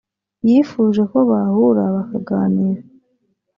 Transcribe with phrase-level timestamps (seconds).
[0.47, 2.81] yifuje ko bahura bakaganira